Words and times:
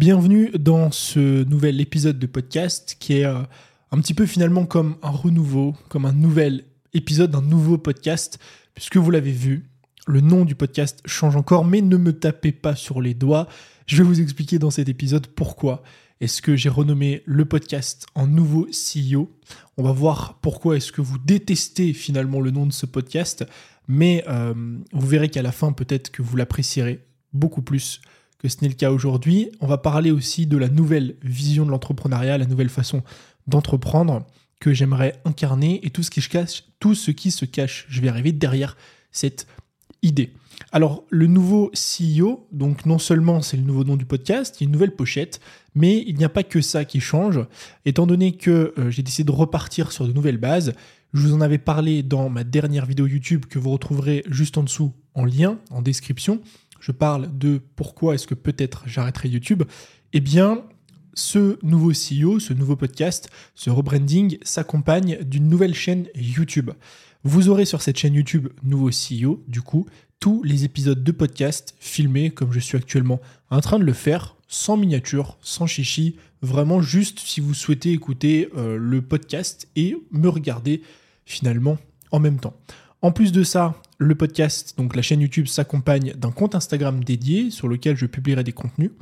Bienvenue 0.00 0.48
dans 0.58 0.90
ce 0.90 1.44
nouvel 1.44 1.78
épisode 1.78 2.18
de 2.18 2.26
podcast 2.26 2.96
qui 2.98 3.18
est 3.18 3.26
euh, 3.26 3.42
un 3.90 4.00
petit 4.00 4.14
peu 4.14 4.24
finalement 4.24 4.64
comme 4.64 4.96
un 5.02 5.10
renouveau, 5.10 5.76
comme 5.90 6.06
un 6.06 6.14
nouvel 6.14 6.64
épisode 6.94 7.32
d'un 7.32 7.42
nouveau 7.42 7.76
podcast, 7.76 8.38
puisque 8.72 8.96
vous 8.96 9.10
l'avez 9.10 9.30
vu, 9.30 9.68
le 10.06 10.22
nom 10.22 10.46
du 10.46 10.54
podcast 10.54 11.02
change 11.04 11.36
encore, 11.36 11.66
mais 11.66 11.82
ne 11.82 11.98
me 11.98 12.14
tapez 12.14 12.50
pas 12.50 12.74
sur 12.76 13.02
les 13.02 13.12
doigts. 13.12 13.46
Je 13.84 13.98
vais 13.98 14.02
vous 14.02 14.22
expliquer 14.22 14.58
dans 14.58 14.70
cet 14.70 14.88
épisode 14.88 15.26
pourquoi 15.26 15.82
est-ce 16.22 16.40
que 16.40 16.56
j'ai 16.56 16.70
renommé 16.70 17.22
le 17.26 17.44
podcast 17.44 18.06
en 18.14 18.26
nouveau 18.26 18.68
CEO. 18.68 19.30
On 19.76 19.82
va 19.82 19.92
voir 19.92 20.38
pourquoi 20.40 20.78
est-ce 20.78 20.92
que 20.92 21.02
vous 21.02 21.18
détestez 21.18 21.92
finalement 21.92 22.40
le 22.40 22.50
nom 22.50 22.64
de 22.64 22.72
ce 22.72 22.86
podcast, 22.86 23.44
mais 23.86 24.24
euh, 24.28 24.54
vous 24.94 25.06
verrez 25.06 25.28
qu'à 25.28 25.42
la 25.42 25.52
fin 25.52 25.72
peut-être 25.72 26.10
que 26.10 26.22
vous 26.22 26.38
l'apprécierez 26.38 27.04
beaucoup 27.34 27.60
plus 27.60 28.00
que 28.40 28.48
ce 28.48 28.56
n'est 28.62 28.68
le 28.68 28.74
cas 28.74 28.90
aujourd'hui. 28.90 29.50
On 29.60 29.66
va 29.66 29.78
parler 29.78 30.10
aussi 30.10 30.46
de 30.46 30.56
la 30.56 30.68
nouvelle 30.68 31.16
vision 31.22 31.66
de 31.66 31.70
l'entrepreneuriat, 31.70 32.38
la 32.38 32.46
nouvelle 32.46 32.70
façon 32.70 33.02
d'entreprendre 33.46 34.26
que 34.60 34.72
j'aimerais 34.72 35.20
incarner 35.24 35.84
et 35.86 35.90
tout 35.90 36.02
ce 36.02 36.10
qui 36.10 36.20
se 36.20 36.28
cache, 36.28 36.64
tout 36.80 36.94
ce 36.94 37.10
qui 37.10 37.30
se 37.30 37.44
cache, 37.44 37.86
je 37.88 38.00
vais 38.00 38.08
arriver 38.08 38.32
derrière 38.32 38.76
cette 39.12 39.46
idée. 40.02 40.32
Alors, 40.72 41.04
le 41.10 41.26
nouveau 41.26 41.70
CEO, 41.74 42.46
donc 42.52 42.86
non 42.86 42.98
seulement 42.98 43.42
c'est 43.42 43.56
le 43.56 43.62
nouveau 43.62 43.84
nom 43.84 43.96
du 43.96 44.04
podcast, 44.04 44.56
il 44.56 44.64
y 44.64 44.64
a 44.64 44.66
une 44.66 44.72
nouvelle 44.72 44.94
pochette, 44.94 45.40
mais 45.74 46.02
il 46.06 46.16
n'y 46.16 46.24
a 46.24 46.28
pas 46.28 46.42
que 46.42 46.60
ça 46.60 46.84
qui 46.84 47.00
change. 47.00 47.40
Étant 47.84 48.06
donné 48.06 48.32
que 48.32 48.74
euh, 48.78 48.90
j'ai 48.90 49.02
décidé 49.02 49.24
de 49.24 49.36
repartir 49.36 49.92
sur 49.92 50.06
de 50.06 50.12
nouvelles 50.12 50.38
bases, 50.38 50.74
je 51.12 51.26
vous 51.26 51.34
en 51.34 51.40
avais 51.40 51.58
parlé 51.58 52.02
dans 52.02 52.28
ma 52.28 52.44
dernière 52.44 52.86
vidéo 52.86 53.06
YouTube 53.06 53.46
que 53.46 53.58
vous 53.58 53.70
retrouverez 53.70 54.22
juste 54.28 54.58
en 54.58 54.62
dessous 54.62 54.92
en 55.14 55.24
lien, 55.24 55.58
en 55.70 55.82
description. 55.82 56.40
Je 56.80 56.92
parle 56.92 57.36
de 57.38 57.60
pourquoi 57.76 58.14
est-ce 58.14 58.26
que 58.26 58.34
peut-être 58.34 58.82
j'arrêterai 58.86 59.28
YouTube. 59.28 59.62
Eh 60.12 60.20
bien, 60.20 60.64
ce 61.14 61.58
nouveau 61.62 61.90
CEO, 61.90 62.40
ce 62.40 62.52
nouveau 62.52 62.76
podcast, 62.76 63.28
ce 63.54 63.70
rebranding 63.70 64.38
s'accompagne 64.42 65.18
d'une 65.22 65.48
nouvelle 65.48 65.74
chaîne 65.74 66.06
YouTube. 66.14 66.70
Vous 67.22 67.48
aurez 67.48 67.66
sur 67.66 67.82
cette 67.82 67.98
chaîne 67.98 68.14
YouTube 68.14 68.48
nouveau 68.62 68.88
CEO, 68.88 69.44
du 69.46 69.60
coup, 69.60 69.86
tous 70.20 70.42
les 70.42 70.64
épisodes 70.64 71.02
de 71.02 71.12
podcast 71.12 71.74
filmés 71.78 72.30
comme 72.30 72.52
je 72.52 72.60
suis 72.60 72.76
actuellement 72.76 73.20
en 73.50 73.60
train 73.60 73.78
de 73.78 73.84
le 73.84 73.92
faire, 73.92 74.36
sans 74.48 74.76
miniature, 74.76 75.36
sans 75.42 75.66
chichi, 75.66 76.16
vraiment 76.42 76.80
juste 76.80 77.18
si 77.20 77.40
vous 77.40 77.54
souhaitez 77.54 77.92
écouter 77.92 78.48
euh, 78.56 78.76
le 78.78 79.02
podcast 79.02 79.68
et 79.76 79.96
me 80.10 80.28
regarder 80.28 80.82
finalement 81.24 81.78
en 82.10 82.20
même 82.20 82.40
temps. 82.40 82.54
En 83.02 83.12
plus 83.12 83.32
de 83.32 83.42
ça, 83.42 83.80
le 84.00 84.14
podcast, 84.14 84.74
donc 84.78 84.96
la 84.96 85.02
chaîne 85.02 85.20
YouTube 85.20 85.46
s'accompagne 85.46 86.14
d'un 86.16 86.30
compte 86.30 86.54
Instagram 86.54 87.04
dédié 87.04 87.50
sur 87.50 87.68
lequel 87.68 87.98
je 87.98 88.06
publierai 88.06 88.42
des 88.42 88.52
contenus. 88.52 88.92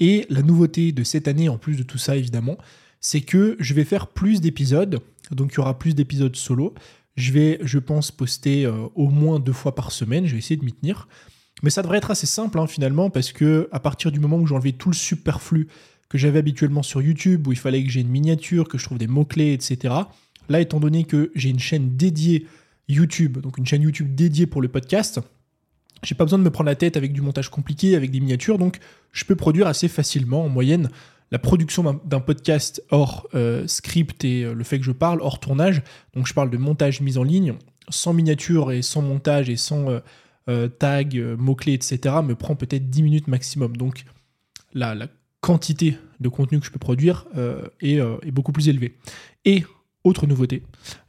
Et 0.00 0.26
la 0.30 0.42
nouveauté 0.42 0.90
de 0.90 1.04
cette 1.04 1.28
année, 1.28 1.48
en 1.48 1.58
plus 1.58 1.76
de 1.76 1.84
tout 1.84 1.96
ça 1.96 2.16
évidemment, 2.16 2.58
c'est 3.00 3.20
que 3.20 3.56
je 3.60 3.72
vais 3.72 3.84
faire 3.84 4.08
plus 4.08 4.40
d'épisodes. 4.40 4.98
Donc 5.30 5.52
il 5.52 5.56
y 5.58 5.60
aura 5.60 5.78
plus 5.78 5.94
d'épisodes 5.94 6.34
solo. 6.34 6.74
Je 7.16 7.32
vais, 7.32 7.60
je 7.62 7.78
pense, 7.78 8.10
poster 8.10 8.66
euh, 8.66 8.88
au 8.96 9.10
moins 9.10 9.38
deux 9.38 9.52
fois 9.52 9.76
par 9.76 9.92
semaine. 9.92 10.26
Je 10.26 10.32
vais 10.32 10.38
essayer 10.38 10.56
de 10.56 10.64
m'y 10.64 10.72
tenir. 10.72 11.06
Mais 11.62 11.70
ça 11.70 11.82
devrait 11.82 11.98
être 11.98 12.10
assez 12.10 12.26
simple 12.26 12.58
hein, 12.58 12.66
finalement 12.66 13.10
parce 13.10 13.30
que 13.30 13.68
à 13.70 13.78
partir 13.78 14.10
du 14.10 14.18
moment 14.18 14.38
où 14.38 14.60
j'ai 14.60 14.72
tout 14.72 14.90
le 14.90 14.96
superflu 14.96 15.68
que 16.08 16.18
j'avais 16.18 16.40
habituellement 16.40 16.82
sur 16.82 17.00
YouTube, 17.00 17.46
où 17.46 17.52
il 17.52 17.58
fallait 17.58 17.84
que 17.84 17.90
j'ai 17.90 18.00
une 18.00 18.08
miniature, 18.08 18.66
que 18.66 18.76
je 18.76 18.84
trouve 18.84 18.98
des 18.98 19.06
mots-clés, 19.06 19.52
etc. 19.52 19.94
Là, 20.48 20.60
étant 20.60 20.80
donné 20.80 21.04
que 21.04 21.30
j'ai 21.36 21.50
une 21.50 21.60
chaîne 21.60 21.96
dédiée 21.96 22.46
YouTube, 22.88 23.38
donc 23.38 23.58
une 23.58 23.66
chaîne 23.66 23.82
YouTube 23.82 24.14
dédiée 24.14 24.46
pour 24.46 24.62
le 24.62 24.68
podcast, 24.68 25.20
j'ai 26.02 26.14
pas 26.14 26.24
besoin 26.24 26.38
de 26.38 26.44
me 26.44 26.50
prendre 26.50 26.68
la 26.68 26.76
tête 26.76 26.96
avec 26.96 27.12
du 27.12 27.20
montage 27.20 27.48
compliqué, 27.48 27.96
avec 27.96 28.10
des 28.10 28.20
miniatures, 28.20 28.58
donc 28.58 28.78
je 29.12 29.24
peux 29.24 29.36
produire 29.36 29.66
assez 29.66 29.88
facilement 29.88 30.44
en 30.44 30.48
moyenne 30.48 30.90
la 31.30 31.38
production 31.38 32.00
d'un 32.04 32.20
podcast 32.20 32.82
hors 32.90 33.28
euh, 33.34 33.66
script 33.66 34.24
et 34.24 34.44
euh, 34.44 34.54
le 34.54 34.64
fait 34.64 34.78
que 34.78 34.84
je 34.84 34.92
parle 34.92 35.20
hors 35.20 35.40
tournage, 35.40 35.82
donc 36.14 36.26
je 36.26 36.32
parle 36.32 36.50
de 36.50 36.56
montage 36.56 37.00
mise 37.00 37.18
en 37.18 37.22
ligne, 37.22 37.54
sans 37.90 38.12
miniature 38.12 38.72
et 38.72 38.82
sans 38.82 39.02
montage 39.02 39.50
et 39.50 39.56
sans 39.56 40.00
euh, 40.48 40.68
tag, 40.68 41.18
mots-clés, 41.38 41.74
etc., 41.74 42.16
me 42.24 42.34
prend 42.34 42.56
peut-être 42.56 42.88
10 42.88 43.02
minutes 43.02 43.28
maximum. 43.28 43.76
Donc 43.76 44.04
la, 44.72 44.94
la, 44.94 45.08
quantité 45.40 45.96
de 46.18 46.28
contenu 46.28 46.58
que 46.58 46.66
je 46.66 46.72
peux 46.72 46.80
produire 46.80 47.26
est, 47.80 47.98
est, 47.98 48.30
beaucoup 48.32 48.50
plus 48.50 48.68
élevée. 48.68 48.96
Et 49.44 49.62
nouveauté, 50.26 50.62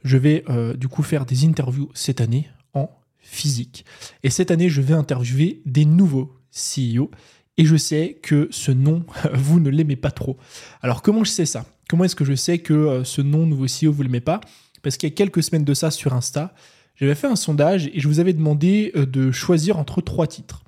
je 0.04 0.16
vais 0.16 0.44
du 0.76 0.88
coup 0.88 1.02
faire 1.02 1.26
des 1.26 1.44
interviews 1.44 1.90
cette 1.94 2.20
année 2.20 2.48
en 2.74 2.90
physique. 3.18 3.84
Et 4.22 4.30
cette 4.30 4.50
année, 4.50 4.68
je 4.68 4.80
vais 4.80 4.94
interviewer 4.94 5.62
des 5.66 5.84
nouveaux 5.84 6.34
CEO 6.52 7.10
et 7.56 7.64
je 7.64 7.76
sais 7.76 8.18
que 8.22 8.48
ce 8.50 8.72
nom, 8.72 9.04
vous 9.34 9.60
ne 9.60 9.70
l'aimez 9.70 9.96
pas 9.96 10.10
trop. 10.10 10.38
Alors 10.82 11.02
comment 11.02 11.24
je 11.24 11.30
sais 11.30 11.46
ça? 11.46 11.66
Comment 11.88 12.04
est-ce 12.04 12.16
que 12.16 12.24
je 12.24 12.34
sais 12.34 12.58
que 12.58 12.72
euh, 12.72 13.04
ce 13.04 13.20
nom 13.20 13.46
nouveau 13.46 13.66
CEO, 13.66 13.92
vous 13.92 14.02
ne 14.02 14.08
l'aimez 14.08 14.20
pas? 14.20 14.40
Parce 14.82 14.96
qu'il 14.96 15.08
y 15.08 15.12
a 15.12 15.14
quelques 15.14 15.42
semaines 15.42 15.64
de 15.64 15.74
ça 15.74 15.90
sur 15.90 16.14
Insta, 16.14 16.54
j'avais 16.94 17.14
fait 17.14 17.26
un 17.26 17.36
sondage 17.36 17.88
et 17.88 18.00
je 18.00 18.08
vous 18.08 18.20
avais 18.20 18.32
demandé 18.32 18.92
euh, 18.96 19.06
de 19.06 19.30
choisir 19.30 19.78
entre 19.78 20.00
trois 20.00 20.26
titres. 20.26 20.62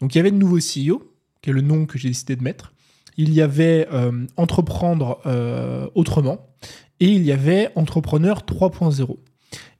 Donc 0.00 0.14
il 0.14 0.18
y 0.18 0.20
avait 0.20 0.30
le 0.30 0.36
nouveau 0.36 0.56
CEO, 0.56 1.10
qui 1.40 1.50
est 1.50 1.52
le 1.52 1.60
nom 1.60 1.86
que 1.86 1.96
j'ai 1.96 2.08
décidé 2.08 2.36
de 2.36 2.42
mettre. 2.42 2.74
Il 3.16 3.32
y 3.32 3.40
avait 3.40 3.86
euh, 3.92 4.26
Entreprendre 4.36 5.20
autrement. 5.94 6.48
Et 7.00 7.08
il 7.08 7.24
y 7.24 7.32
avait 7.32 7.70
Entrepreneur 7.74 8.40
3.0. 8.46 9.16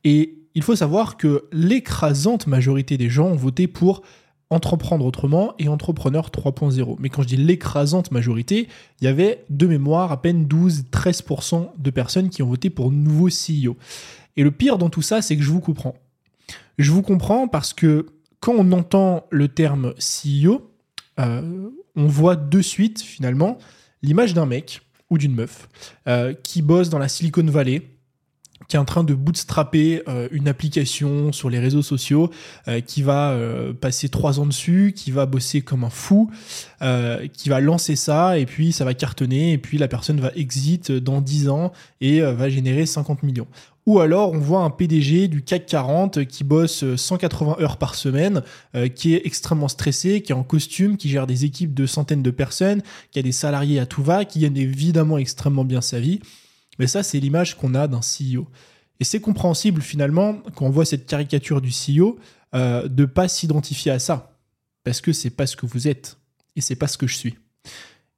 Et 0.04 0.38
il 0.54 0.62
faut 0.62 0.76
savoir 0.76 1.16
que 1.16 1.44
l'écrasante 1.52 2.46
majorité 2.46 2.96
des 2.96 3.08
gens 3.08 3.26
ont 3.26 3.36
voté 3.36 3.66
pour 3.66 4.02
Entreprendre 4.50 5.04
autrement 5.04 5.54
et 5.58 5.68
Entrepreneur 5.68 6.28
3.0. 6.28 6.96
Mais 7.00 7.08
quand 7.08 7.22
je 7.22 7.28
dis 7.28 7.36
l'écrasante 7.36 8.12
majorité, 8.12 8.68
il 9.00 9.04
y 9.04 9.08
avait 9.08 9.44
de 9.50 9.66
mémoire 9.66 10.12
à 10.12 10.20
peine 10.20 10.46
12-13% 10.46 11.70
de 11.76 11.90
personnes 11.90 12.28
qui 12.28 12.42
ont 12.42 12.46
voté 12.46 12.70
pour 12.70 12.92
nouveau 12.92 13.28
CEO. 13.28 13.76
Et 14.36 14.44
le 14.44 14.50
pire 14.50 14.78
dans 14.78 14.90
tout 14.90 15.02
ça, 15.02 15.22
c'est 15.22 15.36
que 15.36 15.42
je 15.42 15.50
vous 15.50 15.60
comprends. 15.60 15.96
Je 16.78 16.92
vous 16.92 17.02
comprends 17.02 17.48
parce 17.48 17.72
que 17.72 18.06
quand 18.38 18.54
on 18.56 18.70
entend 18.72 19.26
le 19.30 19.48
terme 19.48 19.94
CEO, 19.98 20.70
euh, 21.18 21.70
on 21.96 22.06
voit 22.06 22.36
de 22.36 22.60
suite 22.60 23.00
finalement 23.00 23.58
l'image 24.02 24.34
d'un 24.34 24.46
mec 24.46 24.82
ou 25.10 25.18
d'une 25.18 25.34
meuf 25.34 25.68
euh, 26.06 26.34
qui 26.34 26.62
bosse 26.62 26.88
dans 26.90 26.98
la 26.98 27.08
Silicon 27.08 27.44
Valley, 27.44 27.82
qui 28.68 28.76
est 28.76 28.78
en 28.78 28.84
train 28.84 29.04
de 29.04 29.14
bootstrapper 29.14 30.02
euh, 30.08 30.28
une 30.30 30.48
application 30.48 31.32
sur 31.32 31.50
les 31.50 31.58
réseaux 31.58 31.82
sociaux, 31.82 32.30
euh, 32.68 32.80
qui 32.80 33.02
va 33.02 33.30
euh, 33.30 33.72
passer 33.72 34.08
trois 34.08 34.40
ans 34.40 34.46
dessus, 34.46 34.92
qui 34.96 35.10
va 35.10 35.26
bosser 35.26 35.62
comme 35.62 35.84
un 35.84 35.90
fou, 35.90 36.30
qui 37.32 37.48
va 37.48 37.60
lancer 37.60 37.96
ça, 37.96 38.38
et 38.38 38.44
puis 38.44 38.72
ça 38.72 38.84
va 38.84 38.92
cartonner, 38.92 39.52
et 39.52 39.58
puis 39.58 39.78
la 39.78 39.88
personne 39.88 40.20
va 40.20 40.30
exit 40.36 40.92
dans 40.92 41.22
10 41.22 41.48
ans 41.48 41.72
et 42.02 42.20
va 42.20 42.50
générer 42.50 42.84
50 42.84 43.22
millions. 43.22 43.46
Ou 43.86 44.00
alors 44.00 44.32
on 44.32 44.38
voit 44.38 44.60
un 44.60 44.70
PDG 44.70 45.28
du 45.28 45.42
CAC 45.42 45.64
40 45.64 46.26
qui 46.26 46.44
bosse 46.44 46.84
180 46.96 47.56
heures 47.60 47.78
par 47.78 47.94
semaine, 47.94 48.42
qui 48.94 49.14
est 49.14 49.22
extrêmement 49.24 49.68
stressé, 49.68 50.20
qui 50.20 50.32
est 50.32 50.34
en 50.34 50.42
costume, 50.42 50.98
qui 50.98 51.08
gère 51.08 51.26
des 51.26 51.46
équipes 51.46 51.72
de 51.72 51.86
centaines 51.86 52.22
de 52.22 52.30
personnes, 52.30 52.82
qui 53.10 53.18
a 53.18 53.22
des 53.22 53.32
salariés 53.32 53.80
à 53.80 53.86
tout 53.86 54.02
va, 54.02 54.26
qui 54.26 54.40
gagne 54.40 54.58
évidemment 54.58 55.16
extrêmement 55.16 55.64
bien 55.64 55.80
sa 55.80 56.00
vie. 56.00 56.20
Mais 56.78 56.86
ça, 56.86 57.02
c'est 57.02 57.20
l'image 57.20 57.56
qu'on 57.56 57.74
a 57.74 57.86
d'un 57.88 58.00
CEO. 58.00 58.46
Et 59.00 59.04
c'est 59.04 59.20
compréhensible 59.20 59.82
finalement 59.82 60.40
quand 60.54 60.66
on 60.66 60.70
voit 60.70 60.84
cette 60.84 61.06
caricature 61.06 61.60
du 61.60 61.70
CEO 61.70 62.18
euh, 62.54 62.88
de 62.88 63.04
pas 63.04 63.28
s'identifier 63.28 63.90
à 63.90 63.98
ça, 63.98 64.38
parce 64.84 65.00
que 65.00 65.12
c'est 65.12 65.30
pas 65.30 65.46
ce 65.46 65.56
que 65.56 65.66
vous 65.66 65.88
êtes 65.88 66.18
et 66.56 66.60
c'est 66.60 66.76
pas 66.76 66.86
ce 66.86 66.96
que 66.96 67.06
je 67.06 67.16
suis. 67.16 67.34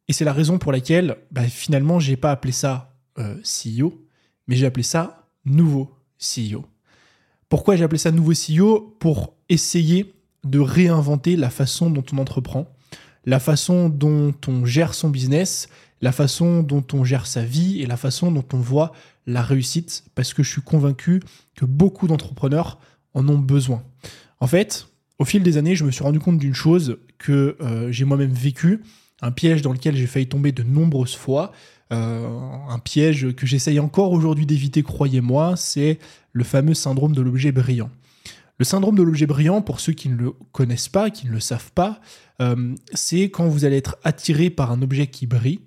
Et 0.08 0.12
c'est 0.12 0.24
la 0.24 0.32
raison 0.32 0.58
pour 0.58 0.72
laquelle 0.72 1.16
bah, 1.30 1.44
finalement 1.44 1.98
j'ai 1.98 2.16
pas 2.16 2.30
appelé 2.30 2.52
ça 2.52 2.94
euh, 3.18 3.36
CEO, 3.42 4.06
mais 4.46 4.56
j'ai 4.56 4.66
appelé 4.66 4.82
ça 4.82 5.26
nouveau 5.44 5.90
CEO. 6.20 6.66
Pourquoi 7.48 7.76
j'ai 7.76 7.84
appelé 7.84 7.98
ça 7.98 8.12
nouveau 8.12 8.32
CEO 8.32 8.96
Pour 9.00 9.34
essayer 9.48 10.14
de 10.44 10.58
réinventer 10.58 11.36
la 11.36 11.50
façon 11.50 11.90
dont 11.90 12.04
on 12.12 12.18
entreprend, 12.18 12.68
la 13.24 13.40
façon 13.40 13.88
dont 13.88 14.34
on 14.46 14.64
gère 14.64 14.94
son 14.94 15.08
business 15.08 15.68
la 16.00 16.12
façon 16.12 16.62
dont 16.62 16.84
on 16.92 17.04
gère 17.04 17.26
sa 17.26 17.42
vie 17.42 17.80
et 17.80 17.86
la 17.86 17.96
façon 17.96 18.30
dont 18.30 18.44
on 18.52 18.58
voit 18.58 18.92
la 19.26 19.42
réussite, 19.42 20.04
parce 20.14 20.34
que 20.34 20.42
je 20.42 20.50
suis 20.50 20.62
convaincu 20.62 21.22
que 21.54 21.64
beaucoup 21.64 22.06
d'entrepreneurs 22.06 22.78
en 23.14 23.28
ont 23.28 23.38
besoin. 23.38 23.82
En 24.40 24.46
fait, 24.46 24.88
au 25.18 25.24
fil 25.24 25.42
des 25.42 25.56
années, 25.56 25.74
je 25.74 25.84
me 25.84 25.90
suis 25.90 26.04
rendu 26.04 26.20
compte 26.20 26.38
d'une 26.38 26.54
chose 26.54 26.98
que 27.18 27.56
euh, 27.60 27.90
j'ai 27.90 28.04
moi-même 28.04 28.32
vécu, 28.32 28.82
un 29.22 29.32
piège 29.32 29.62
dans 29.62 29.72
lequel 29.72 29.96
j'ai 29.96 30.06
failli 30.06 30.28
tomber 30.28 30.52
de 30.52 30.62
nombreuses 30.62 31.16
fois, 31.16 31.52
euh, 31.92 32.28
un 32.68 32.78
piège 32.78 33.34
que 33.34 33.46
j'essaye 33.46 33.80
encore 33.80 34.12
aujourd'hui 34.12 34.44
d'éviter, 34.44 34.82
croyez-moi, 34.82 35.54
c'est 35.56 35.98
le 36.32 36.44
fameux 36.44 36.74
syndrome 36.74 37.14
de 37.14 37.22
l'objet 37.22 37.52
brillant. 37.52 37.90
Le 38.58 38.64
syndrome 38.64 38.96
de 38.96 39.02
l'objet 39.02 39.26
brillant, 39.26 39.62
pour 39.62 39.80
ceux 39.80 39.92
qui 39.92 40.08
ne 40.08 40.16
le 40.16 40.32
connaissent 40.52 40.88
pas, 40.88 41.10
qui 41.10 41.26
ne 41.26 41.32
le 41.32 41.40
savent 41.40 41.72
pas, 41.72 42.00
euh, 42.40 42.74
c'est 42.92 43.24
quand 43.24 43.46
vous 43.46 43.64
allez 43.64 43.76
être 43.76 43.96
attiré 44.04 44.50
par 44.50 44.72
un 44.72 44.82
objet 44.82 45.06
qui 45.06 45.26
brille, 45.26 45.60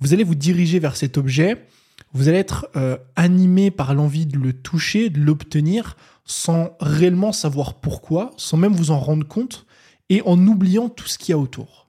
vous 0.00 0.12
allez 0.12 0.24
vous 0.24 0.34
diriger 0.34 0.78
vers 0.78 0.96
cet 0.96 1.18
objet, 1.18 1.66
vous 2.12 2.28
allez 2.28 2.38
être 2.38 2.68
euh, 2.76 2.96
animé 3.16 3.70
par 3.70 3.94
l'envie 3.94 4.26
de 4.26 4.38
le 4.38 4.52
toucher, 4.52 5.10
de 5.10 5.20
l'obtenir, 5.20 5.96
sans 6.24 6.76
réellement 6.80 7.32
savoir 7.32 7.80
pourquoi, 7.80 8.32
sans 8.36 8.56
même 8.56 8.72
vous 8.72 8.90
en 8.90 8.98
rendre 8.98 9.26
compte, 9.26 9.66
et 10.08 10.22
en 10.22 10.38
oubliant 10.46 10.88
tout 10.88 11.06
ce 11.06 11.18
qu'il 11.18 11.32
y 11.32 11.34
a 11.34 11.38
autour. 11.38 11.88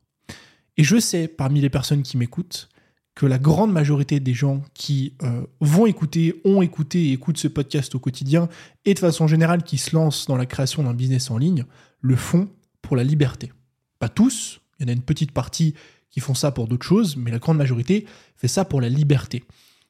Et 0.78 0.84
je 0.84 1.00
sais, 1.00 1.28
parmi 1.28 1.62
les 1.62 1.70
personnes 1.70 2.04
qui 2.04 2.18
m'écoutent, 2.18 2.70
que 3.16 3.26
la 3.26 3.38
grande 3.38 3.74
majorité 3.74 4.22
des 4.22 4.34
gens 4.34 4.62
qui 4.74 5.14
euh, 5.24 5.46
vont 5.60 5.86
écouter, 5.86 6.40
ont 6.46 6.62
écouté 6.62 7.10
et 7.10 7.12
écoutent 7.12 7.38
ce 7.38 7.50
podcast 7.50 7.94
au 7.96 8.00
quotidien, 8.00 8.48
et 8.86 8.94
de 8.94 9.00
façon 9.00 9.28
générale 9.28 9.64
qui 9.64 9.78
se 9.78 9.96
lancent 9.96 10.26
dans 10.28 10.38
la 10.38 10.46
création 10.46 10.84
d'un 10.84 10.94
business 10.94 11.30
en 11.30 11.38
ligne, 11.38 11.66
le 12.02 12.16
font 12.16 12.50
pour 12.82 12.96
la 12.96 13.04
liberté. 13.04 13.52
Pas 14.00 14.08
tous, 14.08 14.62
il 14.80 14.84
y 14.84 14.86
en 14.86 14.94
a 14.94 14.96
une 14.96 15.02
petite 15.02 15.34
partie 15.34 15.76
qui 16.12 16.20
font 16.20 16.34
ça 16.34 16.52
pour 16.52 16.68
d'autres 16.68 16.86
choses, 16.86 17.16
mais 17.18 17.32
la 17.32 17.40
grande 17.40 17.58
majorité 17.58 18.06
fait 18.36 18.48
ça 18.48 18.66
pour 18.66 18.82
la 18.82 18.90
liberté. 18.90 19.44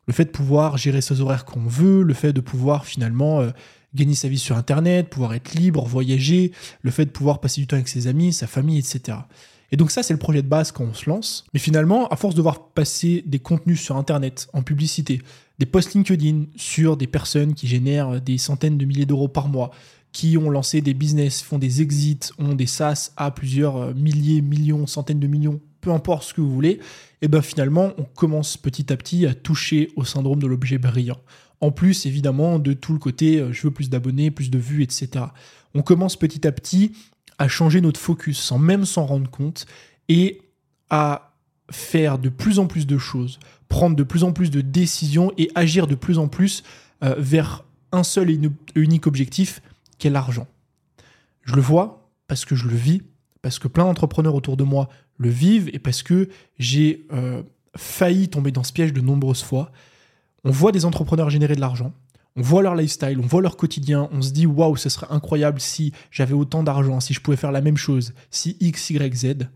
Le 0.07 0.13
fait 0.13 0.25
de 0.25 0.31
pouvoir 0.31 0.77
gérer 0.77 1.01
ses 1.01 1.21
horaires 1.21 1.45
qu'on 1.45 1.66
veut, 1.66 2.04
le 2.04 2.13
fait 2.13 2.33
de 2.33 2.42
pouvoir 2.42 2.86
finalement 2.86 3.42
euh, 3.42 3.51
gagner 3.94 4.16
sa 4.16 4.27
vie 4.27 4.39
sur 4.39 4.57
Internet, 4.57 5.10
pouvoir 5.10 5.33
être 5.33 5.54
libre, 5.54 5.86
voyager, 5.86 6.51
le 6.81 6.92
fait 6.92 7.06
de 7.06 7.12
pouvoir 7.12 7.39
passer 7.42 7.62
du 7.62 7.68
temps 7.68 7.75
avec 7.75 7.88
ses 7.88 8.07
amis, 8.07 8.33
sa 8.33 8.48
famille, 8.48 8.80
etc. 8.80 9.19
Et 9.71 9.77
donc 9.77 9.92
ça, 9.92 10.01
c'est 10.04 10.13
le 10.13 10.19
projet 10.19 10.42
de 10.42 10.48
base 10.48 10.71
quand 10.71 10.83
on 10.83 10.94
se 10.94 11.10
lance. 11.10 11.45
Mais 11.54 11.60
finalement, 11.60 12.07
à 12.07 12.16
force 12.16 12.36
de 12.36 12.42
voir 12.42 12.69
passer 12.69 13.24
des 13.25 13.39
contenus 13.39 13.81
sur 13.81 13.98
Internet, 13.98 14.48
en 14.54 14.63
publicité, 14.63 15.22
des 15.60 15.65
posts 15.65 15.94
LinkedIn 15.94 16.45
sur 16.56 16.98
des 16.98 17.07
personnes 17.07 17.54
qui 17.54 17.68
génèrent 17.68 18.22
des 18.22 18.38
centaines 18.38 18.77
de 18.77 18.86
milliers 18.86 19.06
d'euros 19.06 19.27
par 19.27 19.48
mois, 19.48 19.72
qui 20.12 20.38
ont 20.38 20.50
lancé 20.50 20.81
des 20.81 20.94
business, 20.94 21.42
font 21.42 21.60
des 21.60 21.81
exits, 21.81 22.31
ont 22.39 22.56
des 22.56 22.65
SaaS 22.65 23.12
à 23.15 23.30
plusieurs 23.31 23.77
euh, 23.77 23.94
milliers, 23.94 24.42
millions, 24.42 24.88
centaines 24.88 25.19
de 25.19 25.27
millions, 25.27 25.60
peu 25.81 25.91
importe 25.91 26.23
ce 26.23 26.33
que 26.33 26.41
vous 26.41 26.51
voulez, 26.51 26.79
et 27.21 27.27
bien 27.27 27.41
finalement, 27.41 27.93
on 27.97 28.03
commence 28.03 28.57
petit 28.57 28.91
à 28.91 28.97
petit 28.97 29.25
à 29.25 29.33
toucher 29.33 29.89
au 29.95 30.05
syndrome 30.05 30.41
de 30.41 30.47
l'objet 30.47 30.77
brillant. 30.77 31.19
En 31.61 31.71
plus, 31.71 32.05
évidemment, 32.05 32.59
de 32.59 32.73
tout 32.73 32.93
le 32.93 32.99
côté, 32.99 33.39
euh, 33.39 33.51
je 33.51 33.63
veux 33.63 33.71
plus 33.71 33.89
d'abonnés, 33.89 34.31
plus 34.31 34.49
de 34.49 34.57
vues, 34.57 34.83
etc. 34.83 35.25
On 35.73 35.81
commence 35.81 36.15
petit 36.15 36.47
à 36.47 36.51
petit 36.51 36.93
à 37.37 37.47
changer 37.47 37.81
notre 37.81 37.99
focus 37.99 38.39
sans 38.39 38.59
même 38.59 38.85
s'en 38.85 39.05
rendre 39.05 39.29
compte 39.29 39.65
et 40.07 40.41
à 40.89 41.33
faire 41.71 42.17
de 42.17 42.29
plus 42.29 42.59
en 42.59 42.67
plus 42.67 42.87
de 42.87 42.97
choses, 42.97 43.39
prendre 43.67 43.95
de 43.95 44.03
plus 44.03 44.23
en 44.23 44.33
plus 44.33 44.49
de 44.49 44.61
décisions 44.61 45.31
et 45.37 45.49
agir 45.55 45.87
de 45.87 45.95
plus 45.95 46.17
en 46.17 46.27
plus 46.27 46.63
euh, 47.03 47.15
vers 47.17 47.63
un 47.91 48.03
seul 48.03 48.29
et 48.29 48.39
unique 48.75 49.07
objectif 49.07 49.61
qu'est 49.97 50.09
l'argent. 50.09 50.47
Je 51.43 51.55
le 51.55 51.61
vois 51.61 52.09
parce 52.27 52.45
que 52.45 52.55
je 52.55 52.67
le 52.67 52.75
vis, 52.75 53.01
parce 53.41 53.59
que 53.59 53.67
plein 53.67 53.85
d'entrepreneurs 53.85 54.35
autour 54.35 54.57
de 54.57 54.63
moi 54.63 54.89
le 55.19 55.30
vivent 55.30 55.69
et 55.71 55.80
parce 55.80 56.01
que 56.01 56.30
j'ai 56.57 57.06
euh, 57.13 57.44
failli 57.75 58.30
tomber 58.30 58.51
dans 58.51 58.63
ce 58.63 58.74
piège 58.74 58.94
de 58.94 59.01
nombreuses 59.01 59.44
fois. 59.44 59.71
On 60.44 60.50
voit 60.50 60.71
des 60.71 60.86
entrepreneurs 60.86 61.30
générer 61.30 61.56
de 61.56 61.62
l'argent, 61.62 61.94
on 62.36 62.42
voit 62.42 62.63
leur 62.63 62.74
lifestyle, 62.74 63.19
on 63.21 63.27
voit 63.27 63.42
leur 63.42 63.57
quotidien, 63.57 64.10
on 64.12 64.21
se 64.21 64.31
dit 64.31 64.45
waouh, 64.45 64.77
ce 64.77 64.89
serait 64.89 65.07
incroyable 65.10 65.60
si 65.60 65.92
j'avais 66.10 66.33
autant 66.33 66.63
d'argent, 66.63 67.00
si 67.00 67.13
je 67.13 67.19
pouvais 67.19 67.38
faire 67.38 67.51
la 67.51 67.62
même 67.62 67.77
chose, 67.77 68.13
si 68.31 68.57
X, 68.60 68.89
Y, 68.89 69.16
Z. 69.16 69.50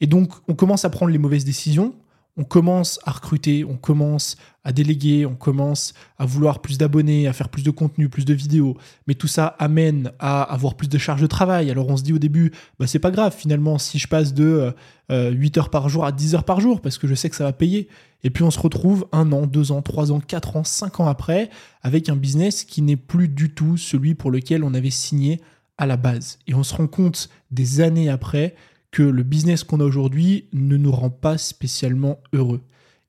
Et 0.00 0.06
donc, 0.06 0.32
on 0.48 0.54
commence 0.54 0.84
à 0.84 0.90
prendre 0.90 1.12
les 1.12 1.18
mauvaises 1.18 1.44
décisions, 1.44 1.94
on 2.40 2.44
commence 2.44 2.98
à 3.04 3.10
recruter, 3.10 3.66
on 3.66 3.76
commence 3.76 4.38
à 4.64 4.72
déléguer, 4.72 5.26
on 5.26 5.34
commence 5.34 5.92
à 6.16 6.24
vouloir 6.24 6.62
plus 6.62 6.78
d'abonnés, 6.78 7.28
à 7.28 7.34
faire 7.34 7.50
plus 7.50 7.62
de 7.62 7.70
contenu, 7.70 8.08
plus 8.08 8.24
de 8.24 8.32
vidéos. 8.32 8.78
Mais 9.06 9.12
tout 9.12 9.28
ça 9.28 9.46
amène 9.58 10.10
à 10.18 10.42
avoir 10.42 10.74
plus 10.74 10.88
de 10.88 10.96
charges 10.96 11.20
de 11.20 11.26
travail. 11.26 11.70
Alors 11.70 11.90
on 11.90 11.98
se 11.98 12.02
dit 12.02 12.14
au 12.14 12.18
début, 12.18 12.50
bah 12.78 12.86
c'est 12.86 12.98
pas 12.98 13.10
grave 13.10 13.34
finalement 13.36 13.76
si 13.76 13.98
je 13.98 14.08
passe 14.08 14.32
de 14.32 14.72
8 15.10 15.12
euh, 15.12 15.60
heures 15.60 15.68
par 15.68 15.90
jour 15.90 16.06
à 16.06 16.12
10 16.12 16.34
heures 16.34 16.44
par 16.44 16.60
jour 16.60 16.80
parce 16.80 16.96
que 16.96 17.06
je 17.06 17.14
sais 17.14 17.28
que 17.28 17.36
ça 17.36 17.44
va 17.44 17.52
payer. 17.52 17.88
Et 18.24 18.30
puis 18.30 18.42
on 18.42 18.50
se 18.50 18.58
retrouve 18.58 19.06
un 19.12 19.32
an, 19.32 19.46
deux 19.46 19.70
ans, 19.70 19.82
trois 19.82 20.10
ans, 20.10 20.20
quatre 20.20 20.56
ans, 20.56 20.64
cinq 20.64 20.98
ans 21.00 21.08
après 21.08 21.50
avec 21.82 22.08
un 22.08 22.16
business 22.16 22.64
qui 22.64 22.80
n'est 22.80 22.96
plus 22.96 23.28
du 23.28 23.50
tout 23.50 23.76
celui 23.76 24.14
pour 24.14 24.30
lequel 24.30 24.64
on 24.64 24.72
avait 24.72 24.88
signé 24.88 25.42
à 25.76 25.84
la 25.84 25.98
base. 25.98 26.38
Et 26.46 26.54
on 26.54 26.62
se 26.62 26.74
rend 26.74 26.86
compte 26.86 27.28
des 27.50 27.82
années 27.82 28.08
après 28.08 28.54
que 28.90 29.02
le 29.02 29.22
business 29.22 29.64
qu'on 29.64 29.80
a 29.80 29.84
aujourd'hui 29.84 30.48
ne 30.52 30.76
nous 30.76 30.90
rend 30.90 31.10
pas 31.10 31.38
spécialement 31.38 32.20
heureux. 32.32 32.62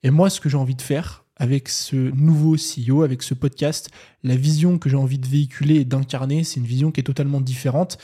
Et 0.04 0.12
moi, 0.12 0.30
ce 0.30 0.40
que 0.40 0.50
j'ai 0.50 0.58
envie 0.58 0.76
de 0.76 0.82
faire 0.82 1.26
avec 1.36 1.70
ce 1.70 1.96
nouveau 1.96 2.56
CEO, 2.56 3.02
avec 3.02 3.24
ce 3.24 3.34
podcast, 3.34 3.90
la 4.24 4.36
vision 4.36 4.78
que 4.78 4.90
j'ai 4.90 4.98
envie 4.98 5.18
de 5.18 5.28
véhiculer 5.28 5.78
et 5.78 5.86
d'incarner, 5.86 6.44
c'est 6.44 6.60
une 6.60 6.68
vision 6.68 6.92
qui 6.92 7.00
est 7.00 7.04
totalement 7.04 7.42
différente. 7.42 7.98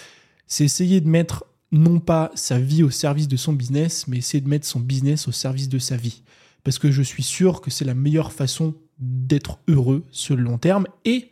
C'est 0.47 0.63
essayer 0.63 1.01
de 1.01 1.07
mettre 1.07 1.45
non 1.71 1.99
pas 1.99 2.31
sa 2.33 2.59
vie 2.59 2.81
au 2.81 2.89
service 2.89 3.27
de 3.27 3.37
son 3.37 3.53
business, 3.53 4.07
mais 4.07 4.17
essayer 4.17 4.41
de 4.41 4.49
mettre 4.49 4.65
son 4.65 4.79
business 4.79 5.27
au 5.27 5.31
service 5.31 5.69
de 5.69 5.79
sa 5.79 5.97
vie. 5.97 6.23
Parce 6.63 6.79
que 6.79 6.91
je 6.91 7.01
suis 7.01 7.23
sûr 7.23 7.61
que 7.61 7.69
c'est 7.69 7.85
la 7.85 7.93
meilleure 7.93 8.31
façon 8.31 8.73
d'être 8.99 9.59
heureux 9.67 10.03
sur 10.11 10.35
le 10.35 10.43
long 10.43 10.57
terme. 10.57 10.87
Et, 11.05 11.31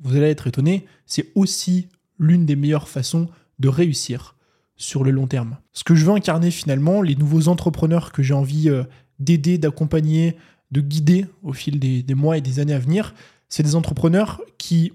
vous 0.00 0.16
allez 0.16 0.26
être 0.26 0.46
étonné, 0.46 0.86
c'est 1.06 1.30
aussi 1.34 1.88
l'une 2.18 2.46
des 2.46 2.56
meilleures 2.56 2.88
façons 2.88 3.28
de 3.58 3.68
réussir 3.68 4.33
sur 4.76 5.04
le 5.04 5.10
long 5.10 5.26
terme. 5.26 5.56
Ce 5.72 5.84
que 5.84 5.94
je 5.94 6.04
veux 6.04 6.12
incarner 6.12 6.50
finalement, 6.50 7.02
les 7.02 7.14
nouveaux 7.14 7.48
entrepreneurs 7.48 8.12
que 8.12 8.22
j'ai 8.22 8.34
envie 8.34 8.68
euh, 8.68 8.84
d'aider, 9.18 9.58
d'accompagner, 9.58 10.36
de 10.70 10.80
guider 10.80 11.26
au 11.42 11.52
fil 11.52 11.78
des, 11.78 12.14
mois 12.14 12.36
et 12.36 12.40
des 12.40 12.58
années 12.58 12.74
à 12.74 12.78
venir, 12.78 13.14
c'est 13.48 13.62
des 13.62 13.76
entrepreneurs 13.76 14.40
qui 14.58 14.92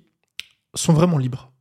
sont 0.76 0.94
vraiment 0.94 1.18
libres. 1.18 1.52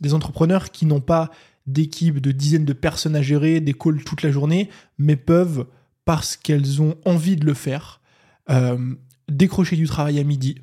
Des 0.00 0.14
entrepreneurs 0.14 0.70
qui 0.70 0.86
n'ont 0.86 1.00
pas 1.00 1.30
d'équipe 1.66 2.20
de 2.20 2.32
dizaines 2.32 2.64
de 2.64 2.72
personnes 2.72 3.16
à 3.16 3.22
gérer, 3.22 3.60
des 3.60 3.74
calls 3.74 4.02
toute 4.04 4.22
la 4.22 4.30
journée, 4.30 4.70
mais 4.96 5.16
peuvent, 5.16 5.66
parce 6.06 6.36
qu'elles 6.36 6.80
ont 6.80 6.96
envie 7.04 7.36
de 7.36 7.44
le 7.44 7.52
faire, 7.52 8.00
euh, 8.48 8.94
décrocher 9.28 9.76
du 9.76 9.86
travail 9.86 10.18
à 10.18 10.24
midi, 10.24 10.62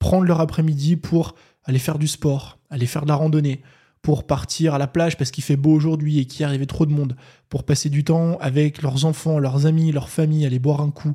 prendre 0.00 0.24
leur 0.24 0.40
après-midi 0.40 0.96
pour 0.96 1.36
aller 1.64 1.78
faire 1.78 1.98
du 1.98 2.08
sport, 2.08 2.58
aller 2.70 2.86
faire 2.86 3.02
de 3.02 3.08
la 3.08 3.14
randonnée, 3.14 3.62
pour 4.02 4.26
partir 4.26 4.74
à 4.74 4.78
la 4.78 4.88
plage 4.88 5.16
parce 5.16 5.30
qu'il 5.30 5.44
fait 5.44 5.56
beau 5.56 5.72
aujourd'hui 5.72 6.18
et 6.18 6.24
qu'il 6.26 6.40
y 6.40 6.44
arrivait 6.44 6.66
trop 6.66 6.86
de 6.86 6.92
monde, 6.92 7.16
pour 7.48 7.64
passer 7.64 7.88
du 7.88 8.02
temps 8.04 8.36
avec 8.40 8.82
leurs 8.82 9.04
enfants, 9.04 9.38
leurs 9.38 9.66
amis, 9.66 9.92
leur 9.92 10.08
famille, 10.08 10.44
aller 10.44 10.58
boire 10.58 10.80
un 10.80 10.90
coup, 10.90 11.14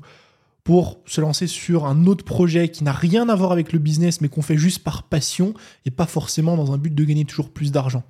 pour 0.63 1.00
se 1.06 1.22
lancer 1.22 1.48
sur 1.48 1.86
un 1.86 2.07
autre 2.07 2.25
projet 2.25 2.69
qui 2.69 2.84
n'a 2.84 2.92
rien 2.92 3.30
à 3.30 3.36
voir 3.36 3.51
avec 3.51 3.72
le 3.72 3.80
business 3.80 4.19
mais 4.19 4.30
qu'on 4.30 4.42
fait 4.42 4.57
juste 4.57 4.84
par 4.84 5.04
passion 5.04 5.54
et 5.86 5.92
pas 5.92 6.06
forcément 6.06 6.57
dans 6.57 6.74
un 6.74 6.78
but 6.78 6.94
de 6.94 7.04
gagner 7.04 7.25
toujours 7.25 7.50
plus 7.50 7.72
d'argent. 7.72 8.04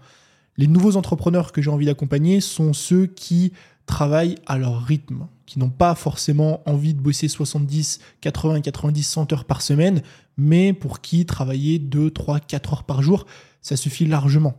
Les 0.58 0.68
nouveaux 0.68 0.96
entrepreneurs 0.96 1.52
que 1.52 1.62
j'ai 1.62 1.70
envie 1.70 1.86
d'accompagner 1.86 2.42
sont 2.42 2.74
ceux 2.74 3.06
qui 3.06 3.54
travaillent 3.86 4.36
à 4.48 4.58
leur 4.58 4.84
rythme, 4.84 5.28
qui 5.46 5.60
n'ont 5.60 5.70
pas 5.70 5.96
forcément 5.96 6.62
envie 6.66 6.94
de 6.94 7.00
bosser 7.00 7.28
70, 7.28 8.00
80, 8.22 8.62
90, 8.62 9.04
100 9.04 9.34
heures 9.34 9.46
par 9.46 9.62
semaine, 9.62 10.02
mais 10.36 10.74
pour 10.74 11.02
qui 11.02 11.26
travailler 11.26 11.80
2, 11.80 12.12
3, 12.12 12.40
4 12.40 12.74
heures 12.74 12.84
par 12.84 13.02
jour, 13.02 13.26
ça 13.62 13.78
suffit 13.78 14.06
largement. 14.06 14.56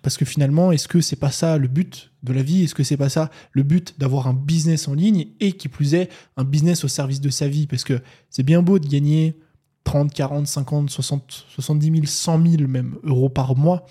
Parce 0.00 0.16
que 0.16 0.24
finalement, 0.24 0.72
est-ce 0.72 0.88
que 0.88 1.00
c'est 1.00 1.16
pas 1.16 1.30
ça 1.30 1.58
le 1.58 1.68
but 1.68 2.12
de 2.22 2.32
la 2.32 2.42
vie? 2.42 2.64
Est-ce 2.64 2.74
que 2.74 2.82
c'est 2.82 2.96
pas 2.96 3.10
ça 3.10 3.30
le 3.52 3.62
but 3.62 3.94
d'avoir 3.98 4.26
un 4.26 4.32
business 4.32 4.88
en 4.88 4.94
ligne 4.94 5.26
et 5.38 5.52
qui 5.52 5.68
plus 5.68 5.94
est 5.94 6.08
un 6.36 6.44
business 6.44 6.84
au 6.84 6.88
service 6.88 7.20
de 7.20 7.28
sa 7.28 7.46
vie? 7.46 7.66
Parce 7.66 7.84
que 7.84 8.00
c'est 8.30 8.42
bien 8.42 8.62
beau 8.62 8.78
de 8.78 8.88
gagner 8.88 9.36
30, 9.84 10.12
40, 10.12 10.46
50, 10.46 10.90
60, 10.90 11.46
70 11.50 11.92
000, 11.92 12.06
100 12.06 12.46
000 12.46 12.68
même 12.68 12.96
euros 13.04 13.28
par 13.28 13.54
mois. 13.54 13.84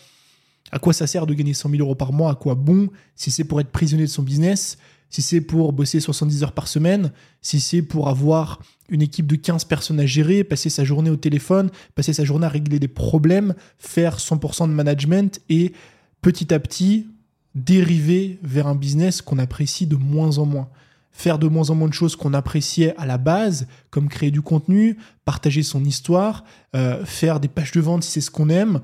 À 0.72 0.80
quoi 0.80 0.94
ça 0.94 1.06
sert 1.06 1.28
de 1.28 1.34
gagner 1.34 1.54
100 1.54 1.70
000 1.70 1.82
euros 1.82 1.96
par 1.96 2.14
mois? 2.14 2.32
À 2.32 2.36
quoi 2.36 2.56
bon? 2.56 2.90
Si 3.16 3.30
c'est 3.30 3.44
pour 3.44 3.60
être 3.62 3.72
prisonnier 3.72 4.06
de 4.06 4.10
son 4.10 4.24
business, 4.24 4.78
si 5.10 5.22
c'est 5.22 5.42
pour 5.42 5.74
bosser 5.74 6.00
70 6.00 6.44
heures 6.44 6.54
par 6.54 6.68
semaine, 6.68 7.12
si 7.42 7.60
c'est 7.60 7.82
pour 7.82 8.08
avoir 8.08 8.60
une 8.90 9.02
équipe 9.02 9.28
de 9.28 9.36
15 9.36 9.66
personnes 9.66 10.00
à 10.00 10.06
gérer, 10.06 10.44
passer 10.44 10.70
sa 10.70 10.84
journée 10.84 11.10
au 11.10 11.18
téléphone, 11.18 11.70
passer 11.96 12.14
sa 12.14 12.24
journée 12.24 12.46
à 12.46 12.50
régler 12.50 12.80
des 12.80 12.88
problèmes, 12.88 13.54
faire 13.78 14.18
100% 14.18 14.68
de 14.68 14.74
management 14.74 15.42
et 15.50 15.74
petit 16.22 16.54
à 16.54 16.60
petit 16.60 17.08
dériver 17.56 18.40
vers 18.44 18.68
un 18.68 18.75
business 18.75 19.22
qu'on 19.22 19.40
apprécie 19.40 19.88
de 19.88 19.96
moins 19.96 20.38
en 20.38 20.46
moins. 20.46 20.70
Faire 21.12 21.40
de 21.40 21.48
moins 21.48 21.70
en 21.70 21.75
moins 21.75 21.90
de 21.90 21.94
choses 21.94 22.16
qu'on 22.16 22.34
appréciait 22.34 22.96
à 22.98 23.06
la 23.06 23.18
base, 23.18 23.68
comme 23.90 24.08
créer 24.08 24.32
du 24.32 24.42
contenu, 24.42 24.98
partager 25.25 25.62
son 25.62 25.84
histoire, 25.84 26.46
euh, 26.75 27.06
faire 27.06 27.42
des 27.42 27.50
pages 27.50 27.72
de 27.72 27.82
vente 27.82 28.04
si 28.04 28.12
c'est 28.12 28.22
ce 28.22 28.32
qu'on 28.32 28.50
aime, 28.50 28.80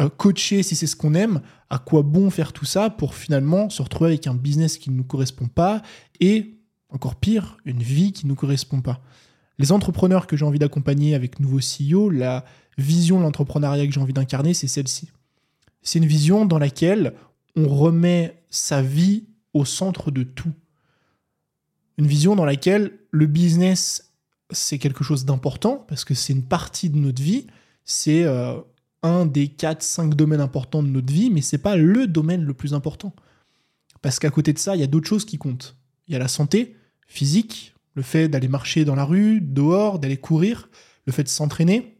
euh, 0.00 0.08
coacher 0.08 0.64
si 0.64 0.74
c'est 0.74 0.88
ce 0.88 0.96
qu'on 0.96 1.14
aime, 1.14 1.40
à 1.70 1.78
quoi 1.78 2.02
bon 2.02 2.30
faire 2.30 2.52
tout 2.52 2.64
ça 2.64 2.90
pour 2.90 3.14
finalement 3.14 3.70
se 3.70 3.80
retrouver 3.80 4.10
avec 4.10 4.26
un 4.26 4.34
business 4.34 4.76
qui 4.76 4.90
ne 4.90 4.96
nous 4.96 5.04
correspond 5.04 5.46
pas 5.46 5.82
et, 6.20 6.58
encore 6.90 7.14
pire, 7.14 7.58
une 7.64 7.82
vie 7.82 8.12
qui 8.12 8.26
ne 8.26 8.30
nous 8.30 8.36
correspond 8.36 8.80
pas? 8.80 9.00
Les 9.58 9.70
entrepreneurs 9.70 10.26
que 10.26 10.36
j'ai 10.36 10.44
envie 10.44 10.58
d'accompagner 10.58 11.14
avec 11.14 11.38
Nouveau 11.38 11.58
CEO, 11.58 12.10
la 12.10 12.44
vision 12.76 13.18
de 13.18 13.24
l'entrepreneuriat 13.24 13.86
que 13.86 13.92
j'ai 13.92 14.00
envie 14.00 14.12
d'incarner, 14.12 14.54
c'est 14.54 14.68
celle-ci. 14.68 15.10
C'est 15.82 15.98
une 15.98 16.06
vision 16.06 16.44
dans 16.44 16.58
laquelle 16.58 17.14
on 17.56 17.68
remet 17.68 18.42
sa 18.50 18.82
vie 18.82 19.24
au 19.54 19.64
centre 19.64 20.10
de 20.10 20.22
tout. 20.22 20.52
Une 21.96 22.06
vision 22.06 22.36
dans 22.36 22.44
laquelle 22.44 22.98
le 23.10 23.26
business, 23.26 24.12
c'est 24.50 24.78
quelque 24.78 25.04
chose 25.04 25.24
d'important 25.24 25.84
parce 25.88 26.04
que 26.04 26.14
c'est 26.14 26.32
une 26.32 26.44
partie 26.44 26.90
de 26.90 26.98
notre 26.98 27.22
vie, 27.22 27.46
c'est 27.84 28.24
euh, 28.24 28.60
un 29.02 29.26
des 29.26 29.48
4-5 29.48 30.10
domaines 30.14 30.40
importants 30.40 30.82
de 30.82 30.88
notre 30.88 31.12
vie, 31.12 31.30
mais 31.30 31.40
c'est 31.40 31.58
pas 31.58 31.76
le 31.76 32.06
domaine 32.06 32.42
le 32.42 32.54
plus 32.54 32.74
important. 32.74 33.14
Parce 34.02 34.18
qu'à 34.18 34.30
côté 34.30 34.52
de 34.52 34.58
ça, 34.58 34.76
il 34.76 34.80
y 34.80 34.84
a 34.84 34.86
d'autres 34.86 35.08
choses 35.08 35.24
qui 35.24 35.38
comptent. 35.38 35.76
Il 36.06 36.12
y 36.12 36.16
a 36.16 36.18
la 36.18 36.28
santé 36.28 36.76
physique, 37.06 37.74
le 37.94 38.02
fait 38.02 38.28
d'aller 38.28 38.48
marcher 38.48 38.84
dans 38.84 38.94
la 38.94 39.04
rue, 39.04 39.40
dehors, 39.40 39.98
d'aller 39.98 40.16
courir, 40.16 40.68
le 41.06 41.12
fait 41.12 41.24
de 41.24 41.28
s'entraîner, 41.28 41.98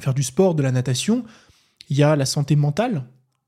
faire 0.00 0.14
du 0.14 0.22
sport, 0.22 0.54
de 0.54 0.62
la 0.62 0.72
natation. 0.72 1.24
Il 1.88 1.96
y 1.96 2.02
a 2.02 2.16
la 2.16 2.26
santé 2.26 2.56
mentale, 2.56 3.04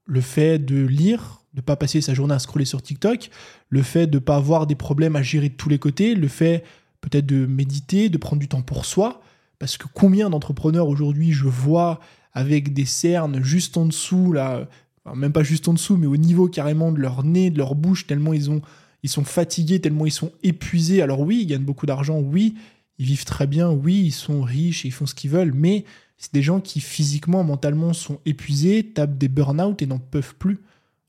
le 0.07 0.21
fait 0.21 0.59
de 0.59 0.85
lire, 0.87 1.42
de 1.54 1.61
pas 1.61 1.76
passer 1.76 2.00
sa 2.00 2.14
journée 2.14 2.35
à 2.35 2.38
scroller 2.38 2.64
sur 2.64 2.83
TikTok, 2.83 3.30
le 3.68 3.83
fait 3.83 4.07
de 4.07 4.18
ne 4.18 4.23
pas 4.23 4.37
avoir 4.37 4.66
des 4.66 4.75
problèmes 4.75 5.16
à 5.16 5.23
gérer 5.23 5.49
de 5.49 5.54
tous 5.54 5.68
les 5.68 5.78
côtés, 5.78 6.14
le 6.14 6.28
fait 6.28 6.64
peut-être 7.00 7.26
de 7.26 7.47
méditer, 7.47 8.09
de 8.09 8.18
prendre 8.18 8.40
du 8.40 8.49
temps 8.49 8.62
pour 8.62 8.85
soi, 8.85 9.21
parce 9.59 9.76
que 9.76 9.87
combien 9.92 10.30
d'entrepreneurs 10.30 10.88
aujourd'hui 10.88 11.33
je 11.33 11.47
vois 11.47 12.00
avec 12.33 12.73
des 12.73 12.85
cernes 12.85 13.42
juste 13.42 13.76
en 13.76 13.87
dessous, 13.87 14.33
là, 14.33 14.68
même 15.14 15.33
pas 15.33 15.42
juste 15.42 15.68
en 15.68 15.73
dessous, 15.73 15.97
mais 15.97 16.07
au 16.07 16.16
niveau 16.16 16.49
carrément 16.49 16.92
de 16.92 16.99
leur 16.99 17.25
nez, 17.25 17.50
de 17.50 17.59
leur 17.59 17.75
bouche, 17.75 18.07
tellement 18.07 18.33
ils, 18.33 18.50
ont, 18.50 18.62
ils 19.02 19.09
sont 19.09 19.25
fatigués, 19.25 19.80
tellement 19.80 20.07
ils 20.07 20.12
sont 20.12 20.33
épuisés. 20.42 21.02
Alors 21.02 21.21
oui, 21.21 21.40
ils 21.42 21.47
gagnent 21.47 21.64
beaucoup 21.64 21.87
d'argent, 21.87 22.18
oui, 22.21 22.54
ils 22.99 23.07
vivent 23.07 23.25
très 23.25 23.47
bien, 23.47 23.71
oui, 23.71 24.02
ils 24.07 24.12
sont 24.12 24.43
riches 24.43 24.85
et 24.85 24.88
ils 24.88 24.93
font 24.93 25.07
ce 25.07 25.14
qu'ils 25.14 25.31
veulent, 25.31 25.52
mais 25.55 25.85
c'est 26.17 26.35
des 26.35 26.43
gens 26.43 26.61
qui 26.61 26.81
physiquement, 26.81 27.45
mentalement 27.45 27.93
sont 27.93 28.21
épuisés, 28.26 28.85
tapent 28.85 29.17
des 29.17 29.28
burn-out 29.28 29.81
et 29.83 29.87
n'en 29.87 29.99
peuvent 29.99 30.35
plus. 30.35 30.61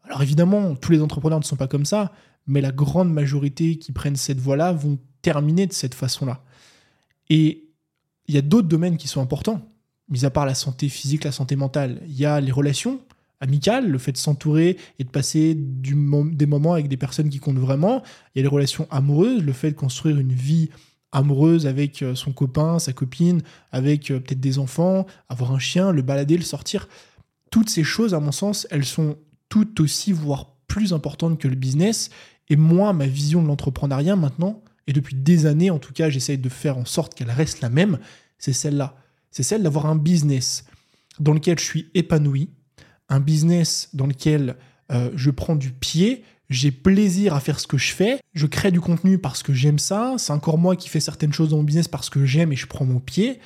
Alors 0.04 0.22
évidemment, 0.22 0.76
tous 0.76 0.92
les 0.92 1.02
entrepreneurs 1.02 1.40
ne 1.40 1.46
sont 1.46 1.56
pas 1.56 1.68
comme 1.68 1.86
ça, 1.86 2.12
mais 2.48 2.62
la 2.62 2.72
grande 2.72 3.12
majorité 3.12 3.78
qui 3.78 3.92
prennent 3.92 4.16
cette 4.16 4.40
voie-là 4.40 4.72
vont 4.72 5.00
terminer 5.22 5.68
de 5.68 5.74
cette 5.74 5.96
façon-là. 5.96 6.44
Et 7.30 7.66
il 8.28 8.36
y 8.36 8.38
a 8.38 8.42
d'autres 8.42 8.68
domaines 8.68 8.98
qui 8.98 9.08
sont 9.08 9.22
importants, 9.22 9.68
mis 10.10 10.26
à 10.26 10.30
part 10.30 10.46
la 10.46 10.56
santé 10.56 10.90
physique, 10.90 11.24
la 11.24 11.32
santé 11.32 11.56
mentale. 11.56 12.02
Il 12.08 12.18
y 12.18 12.26
a 12.26 12.40
les 12.40 12.52
relations 12.52 13.02
amicales, 13.40 13.90
le 13.90 13.98
fait 13.98 14.12
de 14.12 14.18
s'entourer 14.18 14.78
et 15.00 15.04
de 15.04 15.10
passer 15.10 15.56
des 15.56 16.46
moments 16.46 16.74
avec 16.74 16.88
des 16.88 16.98
personnes 16.98 17.30
qui 17.30 17.40
comptent 17.40 17.58
vraiment. 17.60 18.04
Il 18.34 18.40
y 18.40 18.42
a 18.42 18.44
les 18.44 18.50
relations 18.50 18.88
amoureuses, 18.92 19.44
le 19.44 19.54
fait 19.54 19.72
de 19.72 19.76
construire 19.76 20.20
une 20.20 20.34
vie 20.34 20.70
amoureuse 21.12 21.68
avec 21.68 22.02
euh, 22.02 22.16
son 22.16 22.32
copain, 22.32 22.80
sa 22.80 22.94
copine, 22.94 23.42
avec 23.72 24.12
euh, 24.12 24.20
peut-être 24.20 24.40
des 24.40 24.60
enfants, 24.60 25.06
avoir 25.28 25.52
un 25.52 25.60
chien, 25.60 25.92
le 25.92 26.02
balader, 26.02 26.38
le 26.38 26.44
sortir. 26.44 26.88
Toutes 27.52 27.70
ces 27.70 27.84
choses, 27.84 28.14
à 28.14 28.20
mon 28.20 28.32
sens, 28.32 28.68
elles 28.70 28.86
sont 28.86 29.18
tout 29.50 29.82
aussi, 29.82 30.12
voire 30.12 30.56
plus 30.68 30.94
importantes 30.94 31.40
que 31.40 31.48
le 31.48 31.56
business. 31.56 32.10
Et 32.50 32.56
moi, 32.56 32.94
ma 32.94 33.08
vision 33.08 33.42
de 33.42 33.48
l'entrepreneuriat 33.48 34.16
maintenant, 34.16 34.64
et 34.88 34.94
depuis 34.94 35.16
des 35.16 35.46
années 35.46 35.72
en 35.72 35.80
tout 35.80 35.94
cas, 35.94 36.10
j'essaye 36.10 36.38
de 36.38 36.50
faire 36.50 36.78
en 36.78 36.86
sorte 36.86 37.16
qu'elle 37.16 37.32
reste 37.32 37.62
la 37.62 37.70
même, 37.70 38.00
c'est 38.38 38.54
celle-là. 38.54 38.96
C'est 39.32 39.44
celle 39.44 39.64
d'avoir 39.64 39.86
un 39.86 39.96
business 39.96 40.66
dans 41.20 41.34
lequel 41.34 41.60
je 41.60 41.64
suis 41.64 41.92
épanoui, 41.94 42.50
un 43.10 43.20
business 43.20 43.90
dans 43.94 44.08
lequel 44.08 44.56
euh, 44.92 45.12
je 45.16 45.30
prends 45.30 45.56
du 45.56 45.72
pied, 45.72 46.24
j'ai 46.50 46.72
plaisir 46.72 47.36
à 47.36 47.40
faire 47.40 47.60
ce 47.60 47.68
que 47.68 47.78
je 47.78 47.94
fais, 47.94 48.20
je 48.34 48.48
crée 48.48 48.72
du 48.72 48.82
contenu 48.82 49.18
parce 49.20 49.44
que 49.44 49.54
j'aime 49.54 49.80
ça, 49.80 50.16
c'est 50.18 50.34
encore 50.34 50.58
moi 50.58 50.76
qui 50.76 50.90
fais 50.90 51.00
certaines 51.00 51.34
choses 51.34 51.50
dans 51.50 51.58
mon 51.58 51.64
business 51.64 51.88
parce 51.88 52.10
que 52.10 52.26
j'aime 52.26 52.52
et 52.52 52.56
je 52.56 52.68
prends 52.68 52.86
mon 52.86 53.00
pied. 53.00 53.40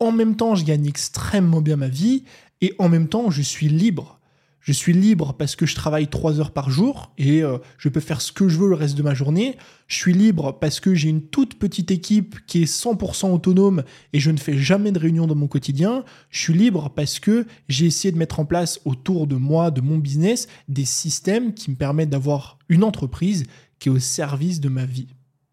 En 0.00 0.12
même 0.12 0.36
temps, 0.36 0.54
je 0.54 0.64
gagne 0.64 0.86
extrêmement 0.86 1.60
bien 1.60 1.76
ma 1.76 1.88
vie 1.88 2.24
et 2.60 2.74
en 2.78 2.88
même 2.88 3.08
temps, 3.08 3.30
je 3.30 3.42
suis 3.42 3.68
libre. 3.68 4.20
Je 4.64 4.72
suis 4.72 4.94
libre 4.94 5.34
parce 5.34 5.56
que 5.56 5.66
je 5.66 5.74
travaille 5.74 6.08
trois 6.08 6.40
heures 6.40 6.50
par 6.50 6.70
jour 6.70 7.12
et 7.18 7.42
euh, 7.42 7.58
je 7.76 7.90
peux 7.90 8.00
faire 8.00 8.22
ce 8.22 8.32
que 8.32 8.48
je 8.48 8.56
veux 8.56 8.70
le 8.70 8.74
reste 8.74 8.96
de 8.96 9.02
ma 9.02 9.12
journée. 9.12 9.58
Je 9.88 9.96
suis 9.96 10.14
libre 10.14 10.58
parce 10.58 10.80
que 10.80 10.94
j'ai 10.94 11.10
une 11.10 11.20
toute 11.20 11.58
petite 11.58 11.90
équipe 11.90 12.38
qui 12.46 12.62
est 12.62 12.64
100% 12.64 13.30
autonome 13.30 13.84
et 14.14 14.20
je 14.20 14.30
ne 14.30 14.38
fais 14.38 14.56
jamais 14.56 14.90
de 14.90 14.98
réunion 14.98 15.26
dans 15.26 15.34
mon 15.34 15.48
quotidien. 15.48 16.02
Je 16.30 16.40
suis 16.40 16.54
libre 16.54 16.88
parce 16.88 17.20
que 17.20 17.46
j'ai 17.68 17.84
essayé 17.84 18.10
de 18.10 18.16
mettre 18.16 18.40
en 18.40 18.46
place 18.46 18.80
autour 18.86 19.26
de 19.26 19.36
moi, 19.36 19.70
de 19.70 19.82
mon 19.82 19.98
business, 19.98 20.48
des 20.66 20.86
systèmes 20.86 21.52
qui 21.52 21.70
me 21.70 21.76
permettent 21.76 22.08
d'avoir 22.08 22.58
une 22.70 22.84
entreprise 22.84 23.44
qui 23.78 23.90
est 23.90 23.92
au 23.92 23.98
service 23.98 24.60
de 24.60 24.70
ma 24.70 24.86
vie 24.86 25.08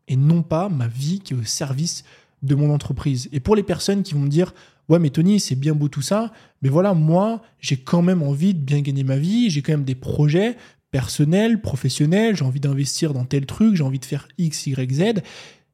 et 0.08 0.16
non 0.16 0.42
pas 0.42 0.70
ma 0.70 0.88
vie 0.88 1.20
qui 1.20 1.34
est 1.34 1.38
au 1.38 1.44
service 1.44 2.06
de 2.44 2.56
mon 2.56 2.74
entreprise. 2.74 3.28
Et 3.34 3.42
pour 3.42 3.58
les 3.58 3.64
personnes 3.64 4.04
qui 4.04 4.14
vont 4.14 4.22
me 4.22 4.30
dire 4.30 4.54
ouais 4.90 5.00
mais 5.00 5.10
Tony 5.10 5.40
c'est 5.40 5.56
bien 5.56 5.74
beau 5.74 5.88
tout 5.88 6.02
ça, 6.02 6.32
mais 6.62 6.70
voilà 6.70 6.94
moi 6.94 7.42
j'ai 7.60 7.78
quand 7.78 8.02
même 8.02 8.22
envie 8.22 8.54
de 8.54 8.60
bien 8.60 8.82
gagner 8.82 9.04
ma 9.04 9.18
vie, 9.18 9.50
j'ai 9.50 9.62
quand 9.62 9.74
même 9.74 9.84
des 9.84 9.96
projets 9.96 10.58
personnels, 10.92 11.62
professionnels, 11.62 12.36
j'ai 12.36 12.46
envie 12.46 12.60
d'investir 12.60 13.14
dans 13.14 13.26
tel 13.26 13.46
truc, 13.46 13.76
j'ai 13.76 13.84
envie 13.84 14.00
de 14.00 14.06
faire 14.06 14.28
X, 14.38 14.68
Y, 14.68 14.94
Z, 14.94 15.24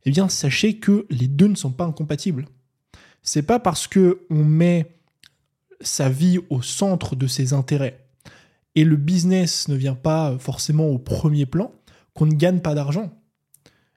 eh 0.06 0.12
bien 0.12 0.30
sachez 0.30 0.78
que 0.78 1.06
les 1.10 1.28
deux 1.28 1.48
ne 1.48 1.56
sont 1.56 1.72
pas 1.72 1.86
incompatibles. 1.86 2.46
C'est 3.24 3.42
pas 3.42 3.60
parce 3.60 3.88
que 3.88 4.22
on 4.30 4.44
met 4.46 4.96
sa 5.82 6.10
vie 6.10 6.40
au 6.50 6.62
centre 6.62 7.16
de 7.16 7.28
ses 7.28 7.54
intérêts 7.54 8.08
et 8.76 8.84
le 8.84 8.96
business 8.96 9.68
ne 9.68 9.76
vient 9.76 9.96
pas 9.96 10.38
forcément 10.40 10.88
au 10.88 11.00
premier 11.00 11.46
plan 11.46 11.72
qu'on 12.14 12.28
ne 12.28 12.36
gagne 12.36 12.60
pas 12.60 12.76
d'argent. 12.76 13.12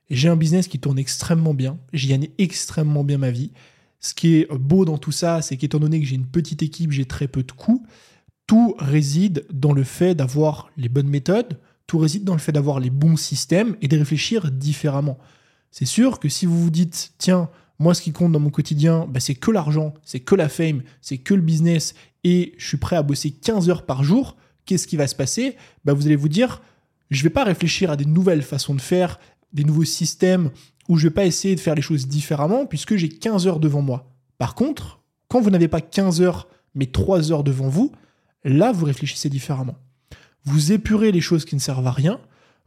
J'ai 0.09 0.29
un 0.29 0.37
business 0.37 0.67
qui 0.67 0.81
tourne 0.81 0.99
extrêmement 0.99 1.55
bien, 1.55 1.79
j'y 1.93 2.09
gagne 2.09 2.29
extrêmement 2.39 3.05
bien 3.05 3.19
ma 3.19 3.31
vie, 3.31 3.53
ce 4.01 4.15
qui 4.15 4.37
est 4.37 4.53
beau 4.53 4.85
dans 4.85 4.99
tout 4.99 5.13
ça, 5.13 5.43
c'est 5.43 5.57
qu'étant 5.57 5.79
donné 5.79 6.01
que 6.01 6.07
j'ai 6.07 6.17
une 6.17 6.27
petite 6.27 6.63
équipe, 6.63 6.91
j'ai 6.91 7.05
très 7.05 7.29
peu 7.29 7.43
de 7.43 7.53
coûts, 7.53 7.85
tout 8.47 8.75
réside 8.79 9.47
dans 9.53 9.73
le 9.73 9.85
fait 9.85 10.15
d'avoir 10.15 10.71
les 10.77 10.89
bonnes 10.89 11.09
méthodes, 11.09 11.59
tout 11.87 11.99
réside 11.99 12.25
dans 12.25 12.33
le 12.33 12.41
fait 12.41 12.53
d'avoir 12.53 12.81
les 12.81 12.91
bons 12.91 13.17
systèmes 13.17 13.77
et 13.83 13.89
de 13.89 13.99
réfléchir 13.99 14.51
différemment. 14.51 15.19
C'est 15.71 15.85
sûr 15.85 16.19
que 16.19 16.29
si 16.29 16.47
vous 16.47 16.61
vous 16.61 16.71
dites, 16.71 17.13
tiens, 17.19 17.51
moi 17.79 17.95
ce 17.95 18.03
qui 18.03 18.13
compte 18.13 18.33
dans 18.33 18.41
mon 18.41 18.51
quotidien, 18.51 19.07
bah, 19.09 19.21
c'est 19.21 19.35
que 19.35 19.51
l'argent, 19.51 19.95
c'est 20.03 20.21
que 20.21 20.35
la 20.35 20.49
fame, 20.49 20.83
c'est 21.01 21.19
que 21.19 21.35
le 21.35 21.43
business, 21.43 21.95
et 22.25 22.55
je 22.59 22.67
suis 22.67 22.77
prêt 22.77 22.97
à 22.97 23.03
bosser 23.03 23.31
15 23.31 23.69
heures 23.71 23.87
par 23.87 24.03
jour, 24.03 24.37
qu'est-ce 24.67 24.87
qui 24.87 24.97
va 24.97 25.07
se 25.07 25.15
passer? 25.15 25.57
Bah, 25.85 25.93
Vous 25.93 26.07
allez 26.07 26.17
vous 26.17 26.29
dire, 26.29 26.63
je 27.11 27.21
ne 27.21 27.25
vais 27.25 27.31
pas 27.31 27.45
réfléchir 27.45 27.91
à 27.91 27.97
des 27.97 28.05
nouvelles 28.05 28.43
façons 28.43 28.75
de 28.75 28.81
faire, 28.81 29.19
des 29.53 29.65
nouveaux 29.65 29.85
systèmes, 29.85 30.51
où 30.89 30.97
je 30.97 31.07
vais 31.07 31.15
pas 31.15 31.25
essayer 31.25 31.55
de 31.55 31.61
faire 31.61 31.77
les 31.77 31.83
choses 31.83 32.09
différemment 32.09 32.67
puisque 32.67 32.97
j'ai 32.97 33.09
15 33.09 33.47
heures 33.47 33.61
devant 33.61 33.81
moi. 33.81 34.13
Par 34.39 34.55
contre, 34.55 35.01
quand 35.29 35.41
vous 35.41 35.51
n'avez 35.51 35.69
pas 35.69 35.81
15 35.81 36.21
heures 36.21 36.49
mais 36.75 36.87
3 36.87 37.33
heures 37.33 37.45
devant 37.45 37.69
vous, 37.69 37.93
là 38.45 38.73
vous 38.73 38.87
réfléchissez 38.87 39.29
différemment. 39.29 39.77
Vous 40.45 40.73
épurez 40.73 41.13
les 41.13 41.21
choses 41.21 41.45
qui 41.45 41.55
ne 41.55 41.61
servent 41.61 41.87
à 41.87 41.93
rien, 41.93 42.21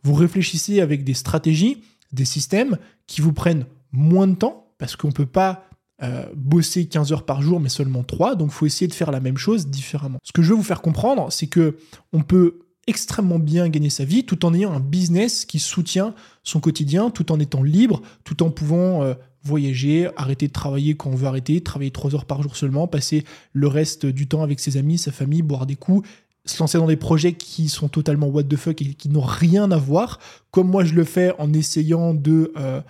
vous 0.04 0.14
réfléchissez 0.14 0.80
avec 0.80 1.04
des 1.04 1.14
stratégies, 1.14 1.84
des 2.12 2.26
systèmes 2.26 2.78
qui 3.08 3.22
vous 3.22 3.34
prennent 3.34 3.66
moins 3.92 4.28
de 4.28 4.36
temps 4.36 4.74
parce 4.78 4.96
qu'on 4.96 5.08
ne 5.10 5.14
peut 5.14 5.26
pas 5.26 5.66
euh, 6.02 6.26
bosser 6.36 6.86
15 6.86 7.12
heures 7.12 7.26
par 7.26 7.42
jour 7.42 7.60
mais 7.60 7.70
seulement 7.70 8.04
3, 8.04 8.36
donc 8.36 8.52
il 8.52 8.54
faut 8.54 8.66
essayer 8.66 8.88
de 8.88 8.94
faire 8.94 9.12
la 9.12 9.20
même 9.20 9.38
chose 9.38 9.68
différemment. 9.68 10.20
Ce 10.24 10.32
que 10.32 10.42
je 10.42 10.50
veux 10.50 10.56
vous 10.56 10.64
faire 10.64 10.82
comprendre, 10.82 11.30
c'est 11.32 11.48
que 11.48 11.78
on 12.14 12.22
peut 12.22 12.60
extrêmement 12.88 13.40
bien 13.40 13.70
gagner 13.70 13.90
sa 13.90 14.06
vie 14.06 14.26
tout 14.26 14.46
en 14.46 14.54
ayant 14.54 14.74
un 14.74 14.80
business 14.80 15.46
qui 15.46 15.60
soutient 15.60 16.14
son 16.44 16.60
quotidien, 16.60 17.10
tout 17.10 17.32
en 17.32 17.40
étant 17.40 17.64
libre, 17.64 18.02
tout 18.24 18.44
en 18.44 18.50
pouvant 18.50 19.04
euh, 19.04 19.14
voyager, 19.44 20.10
arrêter 20.16 20.48
de 20.48 20.54
travailler 20.54 20.96
quand 20.96 21.10
on 21.10 21.16
veut 21.16 21.28
arrêter, 21.28 21.62
travailler 21.62 21.92
trois 21.92 22.14
heures 22.16 22.26
par 22.26 22.42
jour 22.42 22.56
seulement, 22.56 22.88
passer 22.88 23.24
le 23.54 23.68
reste 23.68 24.06
du 24.06 24.28
temps 24.28 24.44
avec 24.44 24.60
ses 24.60 24.78
amis, 24.78 24.98
sa 24.98 25.12
famille, 25.12 25.42
boire 25.42 25.66
des 25.66 25.76
coups, 25.76 26.08
se 26.46 26.60
lancer 26.60 26.78
dans 26.78 26.88
des 26.88 26.98
projets 26.98 27.34
qui 27.34 27.70
sont 27.70 27.88
totalement 27.88 28.28
what 28.28 28.44
the 28.44 28.58
fuck 28.58 28.82
et 28.82 28.94
qui 28.94 29.10
n'ont 29.10 29.22
rien 29.22 29.72
à 29.72 29.78
voir, 29.78 30.20
comme 30.52 30.70
moi 30.70 30.84
je 30.84 30.94
le 30.94 31.04
fais 31.04 31.34
en 31.40 31.54
essayant 31.54 32.14
de 32.14 32.52
euh, 32.58 32.82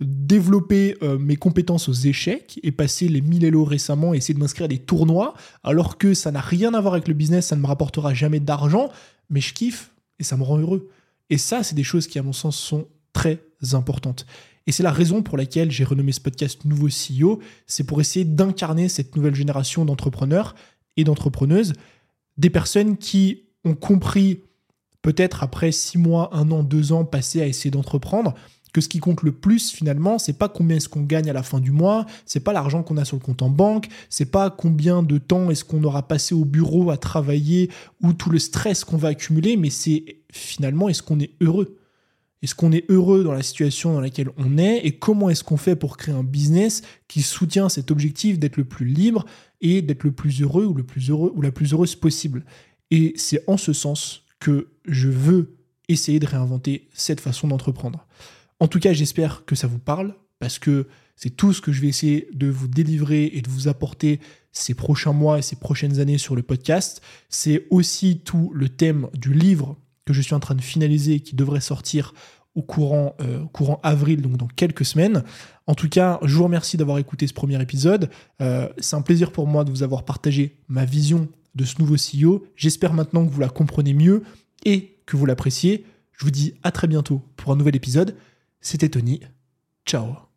développer 0.00 0.96
euh, 1.02 1.18
mes 1.18 1.36
compétences 1.36 1.88
aux 1.88 1.92
échecs 1.92 2.58
et 2.62 2.72
passer 2.72 3.08
les 3.08 3.20
1000 3.20 3.44
Elo 3.44 3.64
récemment 3.64 4.14
et 4.14 4.18
essayer 4.18 4.34
de 4.34 4.38
m'inscrire 4.38 4.66
à 4.66 4.68
des 4.68 4.78
tournois, 4.78 5.34
alors 5.62 5.98
que 5.98 6.14
ça 6.14 6.30
n'a 6.30 6.40
rien 6.40 6.74
à 6.74 6.80
voir 6.80 6.94
avec 6.94 7.08
le 7.08 7.14
business, 7.14 7.48
ça 7.48 7.56
ne 7.56 7.62
me 7.62 7.66
rapportera 7.66 8.14
jamais 8.14 8.40
d'argent, 8.40 8.90
mais 9.30 9.40
je 9.40 9.54
kiffe 9.54 9.92
et 10.18 10.24
ça 10.24 10.36
me 10.36 10.42
rend 10.42 10.58
heureux. 10.58 10.90
Et 11.30 11.38
ça, 11.38 11.62
c'est 11.62 11.74
des 11.74 11.84
choses 11.84 12.06
qui, 12.06 12.18
à 12.18 12.22
mon 12.22 12.32
sens, 12.32 12.58
sont 12.58 12.86
très 13.12 13.40
importantes. 13.72 14.26
Et 14.66 14.72
c'est 14.72 14.82
la 14.82 14.92
raison 14.92 15.22
pour 15.22 15.38
laquelle 15.38 15.70
j'ai 15.70 15.84
renommé 15.84 16.12
ce 16.12 16.20
podcast 16.20 16.64
Nouveau 16.64 16.88
CEO, 16.88 17.40
c'est 17.66 17.84
pour 17.84 18.00
essayer 18.00 18.24
d'incarner 18.24 18.88
cette 18.88 19.16
nouvelle 19.16 19.34
génération 19.34 19.84
d'entrepreneurs 19.84 20.54
et 20.96 21.04
d'entrepreneuses, 21.04 21.72
des 22.36 22.50
personnes 22.50 22.96
qui 22.96 23.44
ont 23.64 23.74
compris, 23.74 24.40
peut-être 25.02 25.42
après 25.42 25.72
six 25.72 25.98
mois, 25.98 26.30
un 26.32 26.50
an, 26.50 26.62
deux 26.62 26.92
ans 26.92 27.04
passés 27.04 27.40
à 27.40 27.46
essayer 27.46 27.70
d'entreprendre, 27.70 28.34
que 28.72 28.80
ce 28.80 28.88
qui 28.88 28.98
compte 28.98 29.22
le 29.22 29.32
plus 29.32 29.70
finalement, 29.70 30.18
c'est 30.18 30.38
pas 30.38 30.48
combien 30.48 30.76
est-ce 30.76 30.88
qu'on 30.88 31.02
gagne 31.02 31.28
à 31.30 31.32
la 31.32 31.42
fin 31.42 31.60
du 31.60 31.70
mois, 31.70 32.06
c'est 32.26 32.40
pas 32.40 32.52
l'argent 32.52 32.82
qu'on 32.82 32.96
a 32.96 33.04
sur 33.04 33.16
le 33.16 33.22
compte 33.22 33.42
en 33.42 33.50
banque, 33.50 33.88
c'est 34.08 34.30
pas 34.30 34.50
combien 34.50 35.02
de 35.02 35.18
temps 35.18 35.50
est-ce 35.50 35.64
qu'on 35.64 35.82
aura 35.84 36.06
passé 36.06 36.34
au 36.34 36.44
bureau 36.44 36.90
à 36.90 36.96
travailler 36.96 37.70
ou 38.02 38.12
tout 38.12 38.30
le 38.30 38.38
stress 38.38 38.84
qu'on 38.84 38.96
va 38.96 39.08
accumuler, 39.08 39.56
mais 39.56 39.70
c'est 39.70 40.22
finalement 40.32 40.88
est-ce 40.88 41.02
qu'on 41.02 41.20
est 41.20 41.32
heureux? 41.40 41.76
Est-ce 42.42 42.54
qu'on 42.54 42.72
est 42.72 42.90
heureux 42.90 43.22
dans 43.22 43.34
la 43.34 43.42
situation 43.42 43.92
dans 43.92 44.00
laquelle 44.00 44.30
on 44.38 44.56
est 44.56 44.78
et 44.86 44.92
comment 44.92 45.28
est-ce 45.28 45.44
qu'on 45.44 45.58
fait 45.58 45.76
pour 45.76 45.98
créer 45.98 46.14
un 46.14 46.24
business 46.24 46.82
qui 47.06 47.20
soutient 47.20 47.68
cet 47.68 47.90
objectif 47.90 48.38
d'être 48.38 48.56
le 48.56 48.64
plus 48.64 48.86
libre 48.86 49.26
et 49.60 49.82
d'être 49.82 50.04
le 50.04 50.12
plus 50.12 50.40
heureux 50.40 50.64
ou 50.64 50.72
le 50.72 50.82
plus 50.82 51.10
heureux 51.10 51.32
ou 51.34 51.42
la 51.42 51.52
plus 51.52 51.74
heureuse 51.74 51.96
possible? 51.96 52.44
Et 52.90 53.12
c'est 53.16 53.44
en 53.46 53.58
ce 53.58 53.74
sens 53.74 54.22
que 54.38 54.68
je 54.86 55.08
veux 55.08 55.58
essayer 55.88 56.18
de 56.18 56.26
réinventer 56.26 56.88
cette 56.94 57.20
façon 57.20 57.48
d'entreprendre. 57.48 58.06
En 58.60 58.68
tout 58.68 58.78
cas, 58.78 58.92
j'espère 58.92 59.44
que 59.46 59.54
ça 59.54 59.66
vous 59.66 59.78
parle 59.78 60.14
parce 60.38 60.58
que 60.58 60.86
c'est 61.16 61.30
tout 61.30 61.52
ce 61.52 61.60
que 61.60 61.72
je 61.72 61.80
vais 61.80 61.88
essayer 61.88 62.28
de 62.32 62.48
vous 62.48 62.68
délivrer 62.68 63.30
et 63.34 63.42
de 63.42 63.48
vous 63.48 63.68
apporter 63.68 64.20
ces 64.52 64.74
prochains 64.74 65.12
mois 65.12 65.38
et 65.38 65.42
ces 65.42 65.56
prochaines 65.56 66.00
années 66.00 66.18
sur 66.18 66.36
le 66.36 66.42
podcast. 66.42 67.02
C'est 67.28 67.66
aussi 67.70 68.20
tout 68.20 68.50
le 68.54 68.68
thème 68.68 69.08
du 69.14 69.32
livre 69.32 69.76
que 70.06 70.12
je 70.12 70.22
suis 70.22 70.34
en 70.34 70.40
train 70.40 70.54
de 70.54 70.62
finaliser 70.62 71.20
qui 71.20 71.36
devrait 71.36 71.60
sortir 71.60 72.14
au 72.54 72.62
courant, 72.62 73.14
euh, 73.20 73.44
avril, 73.82 74.22
donc 74.22 74.36
dans 74.36 74.48
quelques 74.48 74.84
semaines. 74.84 75.22
En 75.66 75.74
tout 75.74 75.88
cas, 75.88 76.18
je 76.22 76.34
vous 76.34 76.44
remercie 76.44 76.76
d'avoir 76.76 76.98
écouté 76.98 77.26
ce 77.26 77.32
premier 77.32 77.60
épisode. 77.62 78.10
Euh, 78.40 78.68
c'est 78.78 78.96
un 78.96 79.02
plaisir 79.02 79.30
pour 79.30 79.46
moi 79.46 79.64
de 79.64 79.70
vous 79.70 79.82
avoir 79.82 80.04
partagé 80.04 80.56
ma 80.68 80.84
vision 80.84 81.28
de 81.54 81.64
ce 81.64 81.76
nouveau 81.78 81.96
CEO. 81.96 82.44
J'espère 82.56 82.92
maintenant 82.92 83.24
que 83.24 83.30
vous 83.30 83.40
la 83.40 83.48
comprenez 83.48 83.94
mieux 83.94 84.24
et 84.64 84.96
que 85.06 85.16
vous 85.16 85.26
l'appréciez. 85.26 85.84
Je 86.12 86.24
vous 86.24 86.30
dis 86.30 86.54
à 86.62 86.72
très 86.72 86.88
bientôt 86.88 87.22
pour 87.36 87.52
un 87.52 87.56
nouvel 87.56 87.76
épisode. 87.76 88.16
C'était 88.60 88.88
Tony. 88.88 89.20
Ciao 89.86 90.29